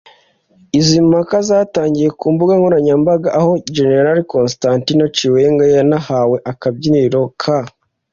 [0.79, 7.59] Izi mpaka zatangiriye ku mbunga nkoranyambaga aho General Constantino Chiwenga yanahawe akabyiniriro ka